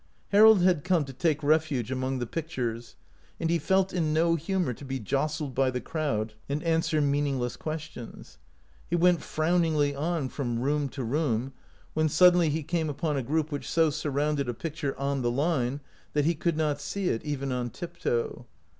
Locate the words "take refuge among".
1.13-2.17